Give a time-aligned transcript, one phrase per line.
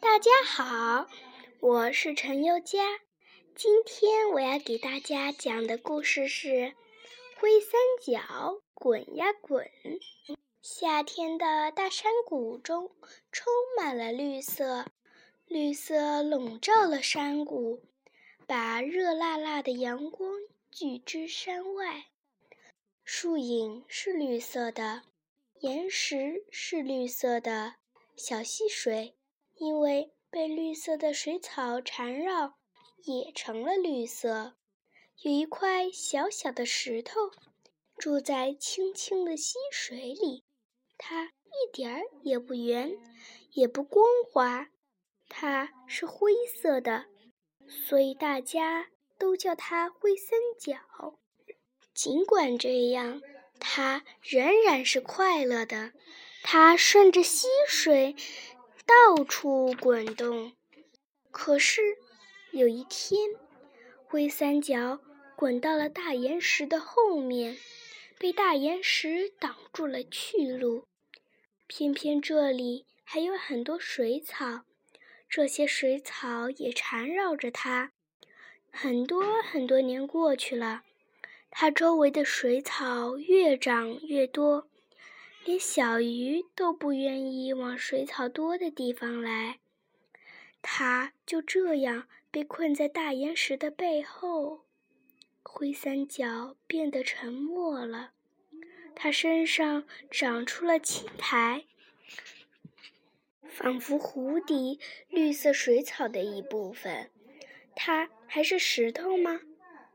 [0.00, 1.08] 大家好，
[1.60, 3.00] 我是陈宥佳。
[3.54, 6.48] 今天我要给大家讲的故事是
[7.36, 9.66] 《灰三角滚呀滚》。
[10.62, 12.90] 夏天的大山谷中
[13.30, 14.86] 充满了绿色，
[15.46, 17.82] 绿色笼罩了山谷，
[18.46, 20.32] 把热辣辣的阳光
[20.70, 22.06] 聚之山外。
[23.04, 25.02] 树影是绿色的，
[25.60, 27.74] 岩石是绿色的，
[28.16, 29.16] 小溪水
[29.56, 32.54] 因为被绿色的水草缠绕，
[33.04, 34.54] 也成了绿色。
[35.22, 37.30] 有一块小小的石头，
[37.96, 40.44] 住在清清的溪水里。
[40.96, 42.96] 它一点儿也不圆，
[43.52, 44.68] 也不光滑，
[45.28, 47.06] 它是灰色的，
[47.68, 51.18] 所以大家都叫它灰三角。
[51.92, 53.20] 尽管这样，
[53.60, 55.92] 它仍然是快乐的。
[56.44, 58.14] 它顺着溪水
[58.86, 60.52] 到处滚动。
[61.32, 61.96] 可是
[62.52, 63.18] 有一天，
[64.04, 65.00] 灰三角
[65.34, 67.56] 滚到了大岩石的后面。
[68.16, 70.86] 被大岩石挡住了去路，
[71.66, 74.62] 偏偏这里还有很多水草，
[75.28, 77.90] 这些水草也缠绕着它。
[78.70, 80.84] 很多很多年过去了，
[81.50, 84.68] 它周围的水草越长越多，
[85.44, 89.58] 连小鱼都不愿意往水草多的地方来。
[90.62, 94.64] 它就这样被困在大岩石的背后。
[95.42, 98.12] 灰三角变得沉默了，
[98.94, 101.64] 它身上长出了青苔，
[103.46, 107.10] 仿佛湖底绿色水草的一部分。
[107.76, 109.42] 它还是石头吗？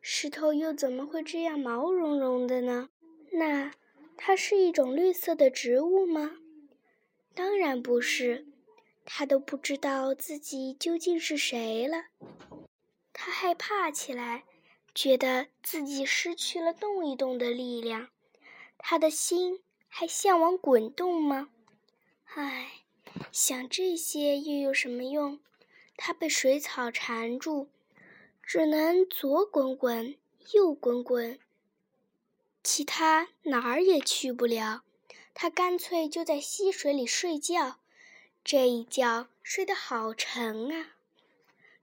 [0.00, 2.88] 石头又怎么会这样毛茸茸的呢？
[3.32, 3.72] 那
[4.16, 6.38] 它是一种绿色的植物吗？
[7.34, 8.46] 当然不是。
[9.06, 12.06] 它都不知道自己究竟是谁了，
[13.12, 14.44] 它害怕起来。
[14.94, 18.10] 觉得自己失去了动一动的力量，
[18.78, 21.50] 他的心还向往滚动吗？
[22.36, 22.84] 唉，
[23.32, 25.40] 想这些又有什么用？
[25.96, 27.68] 它被水草缠住，
[28.40, 30.16] 只能左滚滚，
[30.52, 31.40] 右滚滚，
[32.64, 34.82] 其他哪儿也去不了。
[35.34, 37.78] 他干脆就在溪水里睡觉，
[38.42, 40.96] 这一觉睡得好沉啊！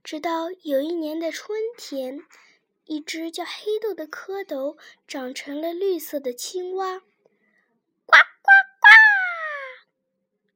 [0.03, 2.25] 直到有一年的春天。
[2.85, 4.75] 一只叫黑豆的蝌蚪
[5.07, 8.49] 长成了绿色的青蛙，呱呱
[8.81, 8.87] 呱！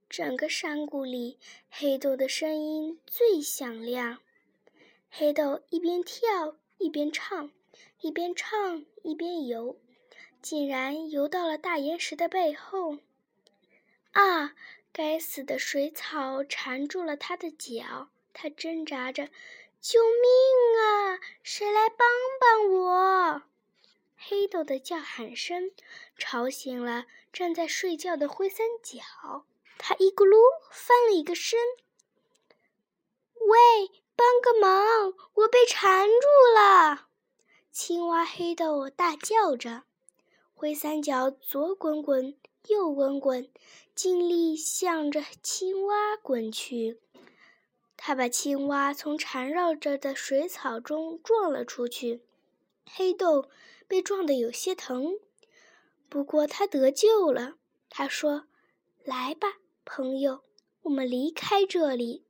[0.10, 4.18] 整个山谷里，黑豆的声音最响亮。
[5.10, 7.52] 黑豆一边跳一边唱，
[8.02, 9.80] 一边唱一边游，
[10.46, 13.00] 竟然游到了大岩石的背后。
[14.12, 14.54] 啊！
[14.94, 19.30] 该死的水草缠住了他的脚，他挣扎着。
[19.82, 21.20] 救命啊！
[21.42, 22.08] 谁来帮
[22.40, 23.42] 帮我？
[24.16, 25.72] 黑豆的叫喊声
[26.16, 29.46] 吵醒了正在睡觉的灰三角，
[29.80, 30.38] 他一咕噜
[30.70, 31.60] 翻了一个身。
[33.34, 35.16] 喂，帮个忙！
[35.34, 37.08] 我被缠住了！
[37.72, 39.86] 青蛙黑豆大叫着。
[40.58, 42.34] 灰三角左滚滚，
[42.70, 43.50] 右滚滚，
[43.94, 46.98] 尽力向着青蛙滚去。
[47.98, 52.22] 他把青蛙从缠绕着的水草中撞了出去，
[52.86, 53.50] 黑豆
[53.86, 55.20] 被撞得有些疼，
[56.08, 57.56] 不过他得救了。
[57.90, 58.48] 他说
[59.04, 60.42] ：“来吧，朋友，
[60.84, 62.24] 我们离开这里。”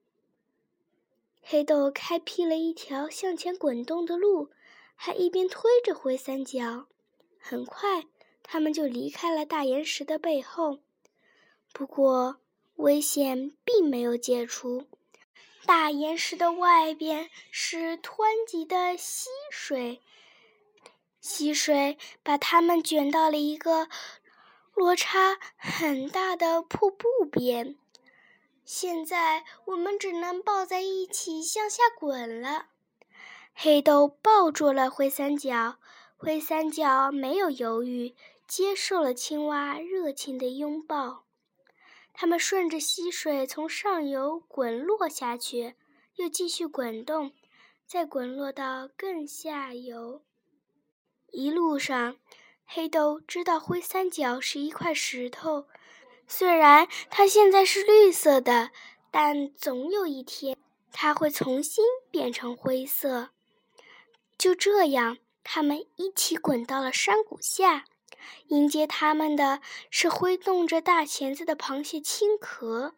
[1.42, 4.50] 黑豆开辟了一条向前滚动的路，
[4.96, 6.88] 还一边推着灰三角。
[7.38, 8.06] 很快，
[8.48, 10.80] 他们就离开了大岩石的背后。
[11.74, 12.38] 不过，
[12.76, 14.88] 危险并没有解除。
[15.66, 20.00] 大岩石的外边是湍急的溪水，
[21.20, 23.90] 溪水把它们卷到了一个
[24.76, 27.76] 落差很大的瀑布边。
[28.64, 32.68] 现在我们只能抱在一起向下滚了。
[33.54, 35.78] 黑豆抱住了灰三角，
[36.16, 38.16] 灰三角没有犹豫，
[38.48, 41.26] 接受了青蛙热情的拥抱。
[42.14, 45.76] 它们顺着溪水从上游滚落下去，
[46.16, 47.34] 又继续滚动，
[47.86, 50.24] 再滚落到更下游。
[51.32, 52.18] 一路上，
[52.66, 55.68] 黑豆知道灰三角是一块石头，
[56.28, 58.72] 虽然它现在是绿色的，
[59.12, 60.58] 但总有一天
[60.94, 63.32] 它会重新变成灰色。
[64.38, 67.86] 就这样，他们一起滚到了山谷下。
[68.48, 72.96] 迎接他们的是挥动着大钳子的螃蟹青壳，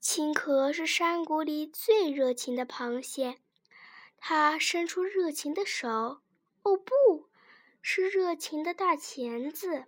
[0.00, 3.38] 青壳是山谷里最热情的螃蟹，
[4.18, 5.88] 它伸出热情的手，
[6.62, 7.28] 哦不，
[7.80, 9.86] 是热情的大钳子，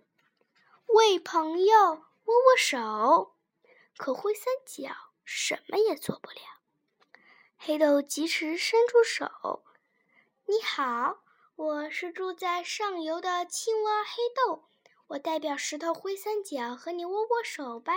[0.87, 3.35] 喂朋友，握握手。
[3.97, 4.93] 可灰三角
[5.23, 6.41] 什么也做不了。
[7.57, 9.63] 黑豆及时伸出手
[10.47, 11.23] ：“你好，
[11.55, 14.65] 我是住在上游的青蛙黑豆，
[15.07, 17.93] 我代表石头灰三角和你握握手吧。”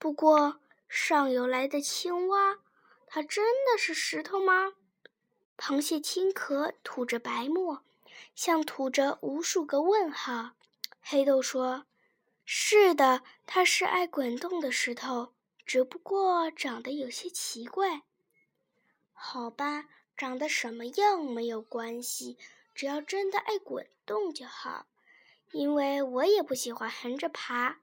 [0.00, 2.58] 不过，上游来的青蛙，
[3.06, 4.72] 它真的是石头吗？
[5.56, 7.84] 螃蟹青壳吐着白沫，
[8.34, 10.56] 像吐着无数个问号。
[11.00, 11.86] 黑豆说
[12.44, 15.32] ：“是的，它是爱滚动的石头，
[15.64, 18.02] 只不过长得有些奇怪。”
[19.14, 19.84] 好吧，
[20.16, 22.36] 长得什么样没有关系，
[22.74, 24.86] 只要真的爱滚动就好。
[25.52, 27.78] 因为我也不喜欢横着爬，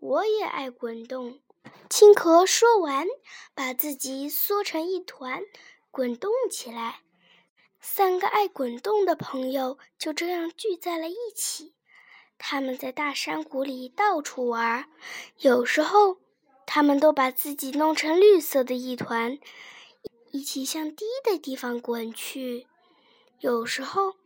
[0.00, 1.40] 我也爱滚动。
[1.88, 3.06] 青壳说完，
[3.54, 5.42] 把自己缩成一团，
[5.90, 7.00] 滚动起来。
[7.80, 11.74] 三个爱滚动的朋友就这样聚在了一起。
[12.36, 14.88] 他们在大山谷里到处玩，
[15.38, 16.18] 有时候
[16.66, 19.38] 他们都把自己弄成绿色的一团，
[20.34, 22.66] 一起向低的地方滚去。
[23.38, 24.16] 有时候，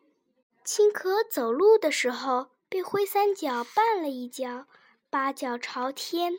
[0.64, 4.66] 青壳走路的时候被灰三角绊了一跤。
[5.10, 6.38] 八脚朝天，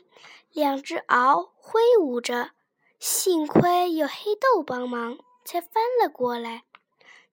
[0.52, 2.50] 两只螯挥舞着，
[2.98, 6.64] 幸亏有黑豆帮忙，才翻了过来。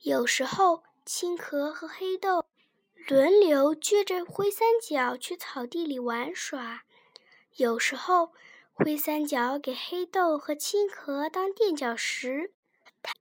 [0.01, 2.45] 有时候，青壳和黑豆
[3.07, 6.81] 轮流撅着灰三角去草地里玩耍；
[7.55, 8.31] 有时候，
[8.79, 12.51] 灰三角给黑豆和青壳当垫脚石，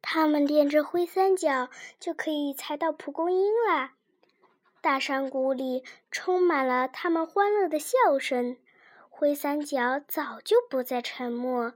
[0.03, 3.95] 他们垫着灰三角就可以踩到蒲公英啦。
[4.83, 8.59] 大山谷里充满了他们欢乐的笑声。
[9.09, 11.73] 灰三角早就不再沉默。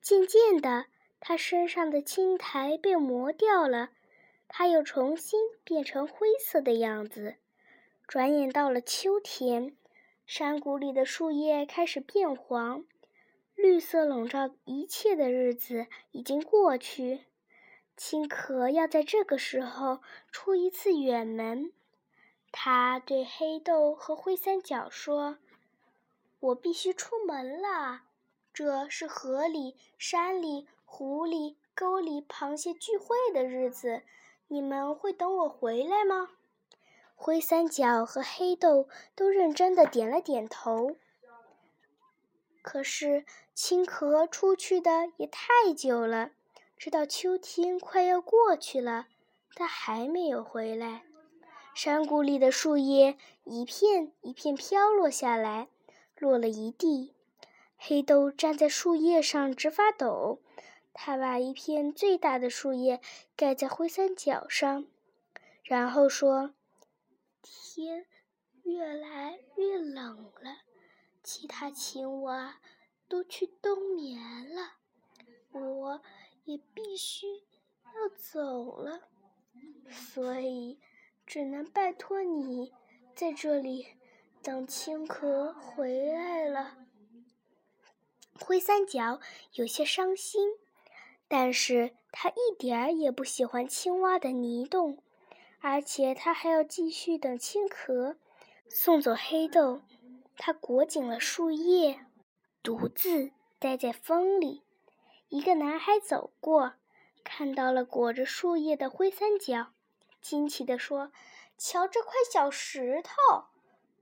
[0.00, 0.86] 渐渐的，
[1.20, 3.90] 它身上的青苔被磨掉了，
[4.48, 7.36] 它又重新变成灰色的样子。
[8.06, 9.76] 转眼到了秋天，
[10.24, 12.84] 山谷里的树叶开始变黄，
[13.60, 17.22] 绿色笼罩一切的日子已经过去。
[17.96, 19.98] 青壳要在这个时候
[20.30, 21.72] 出一次远门。
[22.52, 25.38] 他对黑豆和灰三角说
[26.38, 28.02] ：“我必须出门了。
[28.54, 34.02] 这是河里、山里、湖里、沟里螃蟹聚会的日子，
[34.46, 36.28] 你们会等我回来吗？”
[37.16, 40.96] 灰三角和黑豆都认真的点了点头。
[42.68, 43.24] 可是
[43.54, 46.32] 青壳出去的也太久了，
[46.76, 49.06] 直到秋天快要过去了，
[49.54, 51.02] 他还没有回来。
[51.74, 55.68] 山谷里的树叶一片一片飘落下来，
[56.18, 57.14] 落了一地。
[57.78, 60.42] 黑豆站在树叶上直发抖，
[60.92, 63.00] 他把一片最大的树叶
[63.34, 64.84] 盖在灰三角上，
[65.62, 66.52] 然后说
[67.40, 68.04] ：“天
[68.62, 70.67] 越来越冷了，
[71.30, 72.58] 其他青蛙
[73.06, 74.18] 都去冬眠
[74.54, 74.78] 了，
[75.52, 76.00] 我
[76.44, 77.26] 也必须
[77.84, 79.02] 要走了，
[79.90, 80.80] 所以。”
[81.26, 82.72] 只能拜托你
[83.14, 83.86] 在这里
[84.42, 86.78] 等青壳回来了。
[88.40, 89.20] 灰三角
[89.52, 90.52] 有些伤心，
[91.28, 95.02] 但是他一点儿也不喜欢青蛙的泥洞，
[95.60, 98.16] 而且他还要继续等青壳
[98.70, 99.82] 送走黑豆。
[100.38, 102.06] 他裹紧了树叶，
[102.62, 104.62] 独自待在风里。
[105.28, 106.74] 一个男孩走过，
[107.22, 109.72] 看到了裹着树叶的灰三角。
[110.22, 111.12] 惊奇地说
[111.58, 113.44] ：“瞧这块小石头，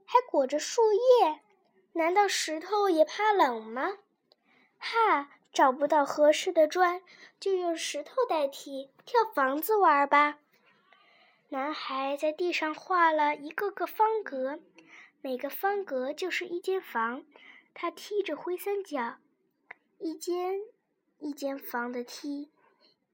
[0.04, 1.40] 还裹着树叶，
[1.94, 3.98] 难道石头也怕冷吗？”
[4.78, 7.02] 哈，找不到合适的砖，
[7.40, 10.38] 就用石头代替，跳房子玩吧。
[11.48, 14.60] 男孩在地上画了一个个方格，
[15.20, 17.24] 每个方格就是一间房。
[17.74, 19.18] 他踢着灰三角，
[19.98, 20.60] 一间
[21.18, 22.50] 一间房的踢，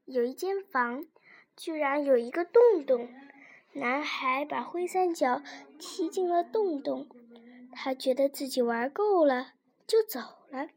[0.05, 1.07] 有一间房。
[1.55, 3.13] 居然有一个洞洞，
[3.75, 5.43] 男孩把灰三角
[5.79, 7.07] 踢进了洞洞，
[7.73, 9.53] 他觉得自己玩够了，
[9.87, 10.71] 就走了。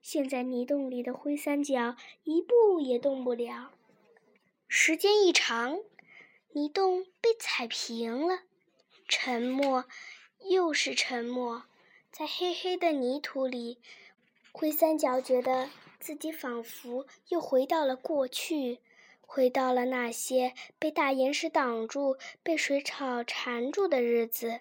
[0.00, 3.70] 现在泥洞里的灰三角一步也动不了。
[4.66, 5.78] 时间一长，
[6.50, 8.40] 泥洞被踩平了，
[9.06, 9.84] 沉默，
[10.48, 11.64] 又是沉默。
[12.10, 13.78] 在黑黑的泥土里，
[14.52, 18.80] 灰三角觉得自己仿佛又回到了过去。
[19.24, 24.60] 回到了那些被大岩石挡住、被水草缠住的日子，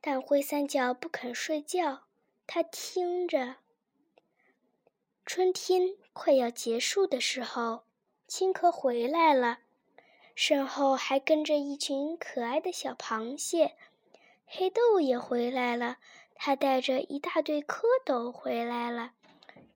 [0.00, 2.04] 但灰三角不肯睡觉。
[2.46, 3.56] 他听着，
[5.26, 7.82] 春天快要结束的时候，
[8.26, 9.58] 青壳回来了，
[10.34, 13.76] 身后还跟着一群可爱的小螃蟹。
[14.52, 15.98] 黑豆也回来了，
[16.34, 19.12] 他带着一大堆蝌蚪回来了。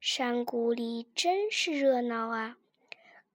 [0.00, 2.56] 山谷里真是热闹啊！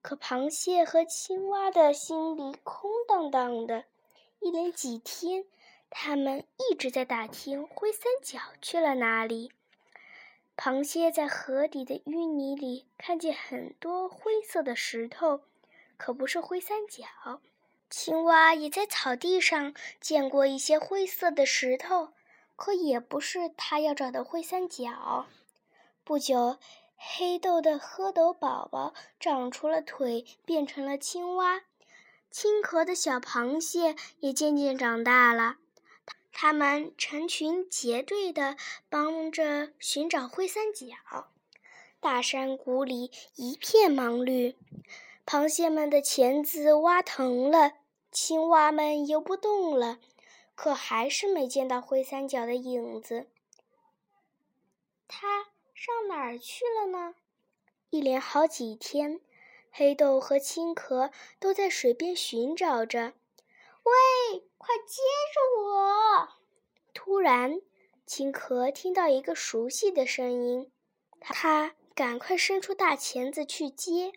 [0.01, 3.85] 可螃蟹和青蛙的心里空荡荡的。
[4.41, 5.45] 一连几天，
[5.89, 9.53] 他们一直在打听灰三角去了哪里。
[10.57, 15.39] 螃蟹在河底的淤泥里看见很多灰色的石头，
[15.95, 17.05] 可不是灰三角。
[17.89, 22.09] 青蛙也在草地上见过一些灰色的石头，
[22.55, 25.25] 可也不是它要找的灰三角。
[26.03, 26.59] 不久，
[26.95, 31.61] 黑豆的蝌蚪宝宝长出了腿，变成了青蛙；
[32.29, 35.57] 青壳的小螃蟹也渐渐长大了。
[36.31, 38.55] 它们成群结队地
[38.87, 41.31] 帮着寻找灰三角。
[41.99, 44.55] 大山谷里一片忙绿。
[45.25, 47.73] 螃蟹们的钳子挖疼了，
[48.11, 49.99] 青蛙们游不动了，
[50.55, 53.27] 可还是没见到灰三角的影子。
[55.07, 57.15] 它上哪儿去了呢？
[57.89, 59.21] 一连好几天，
[59.71, 63.13] 黑豆和青壳都在水边寻找着。
[63.83, 65.01] 喂，快接
[65.33, 66.29] 住我！
[66.93, 67.61] 突然，
[68.05, 70.71] 青壳听到一个熟悉的声音，
[71.19, 74.13] 他赶快伸出大钳子去接。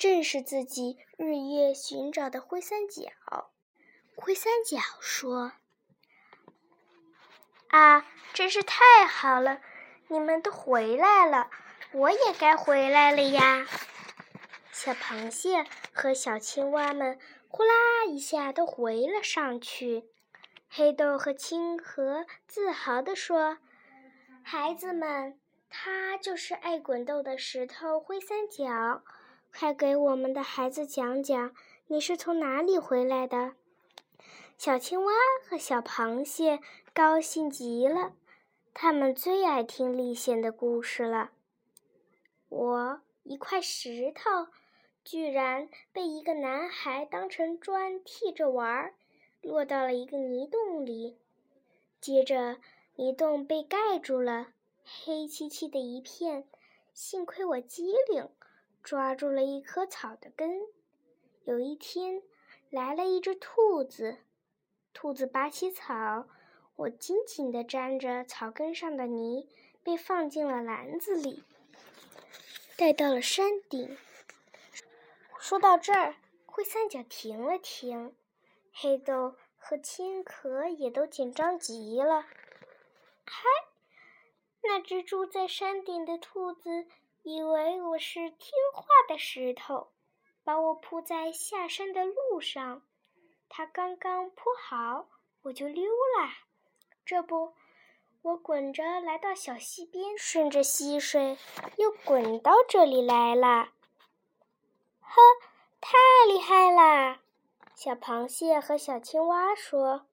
[0.00, 3.50] 正是自己日夜寻找的灰三角。
[4.16, 5.52] 灰三角说
[7.68, 9.60] ：“啊，真是太好了！
[10.08, 11.50] 你们都回来了，
[11.92, 13.66] 我也该回来了呀！”
[14.72, 20.08] 小螃蟹和小青蛙们呼啦一下都回了上去。
[20.70, 23.58] 黑豆和青壳自豪地说
[24.42, 25.38] ：“孩子们，
[25.68, 29.02] 它就是爱滚动的石头灰三角。”
[29.52, 31.54] 快给我们的孩子讲讲，
[31.88, 33.54] 你是从哪里回来的？
[34.56, 35.12] 小青蛙
[35.48, 36.60] 和小螃蟹
[36.94, 38.14] 高兴极了，
[38.72, 41.30] 他们最爱听历险的故事了。
[42.48, 44.48] 我一块石头，
[45.04, 48.94] 居然被一个男孩当成砖替着玩儿，
[49.42, 51.18] 落到了一个泥洞里。
[52.00, 52.58] 接着，
[52.96, 54.48] 泥洞被盖住了，
[54.84, 56.48] 黑漆漆的一片。
[56.92, 58.28] 幸亏我机灵。
[58.82, 60.62] 抓住了一棵草的根。
[61.44, 62.22] 有一天，
[62.70, 64.18] 来了一只兔子。
[64.92, 66.26] 兔子拔起草，
[66.76, 69.48] 我紧紧地粘着草根上的泥，
[69.82, 71.44] 被放进了篮子里，
[72.76, 73.96] 带到了山顶。
[75.38, 78.14] 说到这儿，灰三角停了停，
[78.72, 82.26] 黑豆和青壳也都紧张极了。
[83.24, 83.44] 嗨，
[84.62, 86.86] 那只住在山顶的兔子。
[87.22, 89.88] 以为我是听话的石头，
[90.42, 92.82] 把我铺在下山的路上。
[93.48, 95.08] 它刚刚铺好，
[95.42, 96.30] 我就溜了。
[97.04, 97.52] 这不，
[98.22, 101.36] 我滚着来到小溪边，顺着溪水
[101.76, 103.72] 又滚到这里来了。
[105.00, 105.20] 呵，
[105.80, 107.20] 太厉害啦！
[107.74, 110.06] 小螃蟹和小青蛙说：“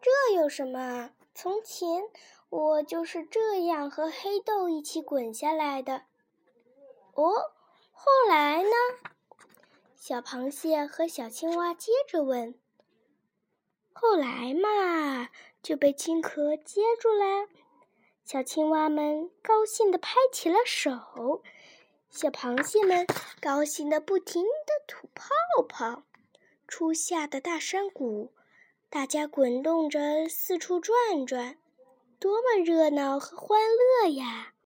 [0.00, 1.10] 这有什么？
[1.34, 2.04] 从前
[2.50, 6.04] 我就是这样和黑豆一起滚下来的。”
[7.18, 7.50] 哦，
[7.90, 8.70] 后来呢？
[9.96, 12.54] 小螃蟹和小青蛙接着问。
[13.92, 15.28] 后来嘛，
[15.60, 17.48] 就被青壳接住了。
[18.24, 21.42] 小青蛙们高兴地拍起了手，
[22.08, 23.04] 小螃蟹们
[23.40, 25.26] 高兴得不停地吐泡
[25.68, 26.04] 泡。
[26.68, 28.32] 初夏的大山谷，
[28.88, 31.58] 大家滚动着四处转转，
[32.20, 33.60] 多么热闹和欢
[34.04, 34.54] 乐呀！